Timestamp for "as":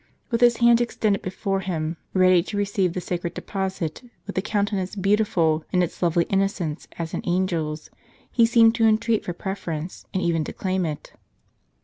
6.97-7.13